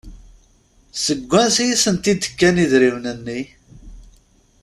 Seg 1.03 1.31
ansi 1.43 1.65
i 1.73 1.75
sent-d-kan 1.83 2.61
idrimen-nni? 2.63 3.41